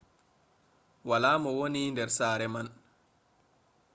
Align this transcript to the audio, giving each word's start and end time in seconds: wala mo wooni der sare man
wala 1.09 1.31
mo 1.43 1.49
wooni 1.57 1.83
der 1.97 2.09
sare 2.17 2.47
man 2.53 2.67